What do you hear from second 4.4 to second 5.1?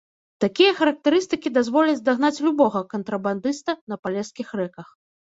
рэках.